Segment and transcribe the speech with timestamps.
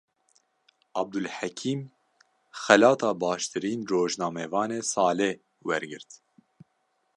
[0.99, 1.81] Abdulhekîm,
[2.61, 5.31] xelata baştirîn rojnamevanê salê
[5.67, 6.09] wergirt